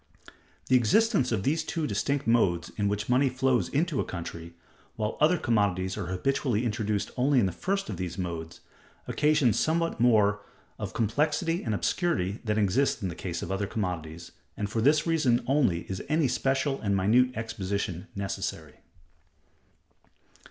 The 0.65 0.75
existence 0.75 1.31
of 1.31 1.43
these 1.43 1.63
two 1.63 1.85
distinct 1.85 2.25
modes 2.25 2.71
in 2.75 2.87
which 2.87 3.07
money 3.07 3.29
flows 3.29 3.69
into 3.69 3.99
a 3.99 4.03
country, 4.03 4.55
while 4.95 5.15
other 5.21 5.37
commodities 5.37 5.95
are 5.95 6.07
habitually 6.07 6.65
introduced 6.65 7.11
only 7.17 7.39
in 7.39 7.45
the 7.45 7.51
first 7.51 7.87
of 7.87 7.97
these 7.97 8.17
modes, 8.17 8.61
occasions 9.07 9.59
somewhat 9.59 9.99
more 9.99 10.41
of 10.79 10.95
complexity 10.95 11.61
and 11.61 11.75
obscurity 11.75 12.39
than 12.43 12.57
exists 12.57 13.03
in 13.03 13.09
the 13.09 13.13
case 13.13 13.43
of 13.43 13.51
other 13.51 13.67
commodities, 13.67 14.31
and 14.57 14.71
for 14.71 14.81
this 14.81 15.05
reason 15.05 15.43
only 15.45 15.81
is 15.81 16.01
any 16.09 16.27
special 16.27 16.81
and 16.81 16.97
minute 16.97 17.37
exposition 17.37 18.07
necessary. 18.15 18.79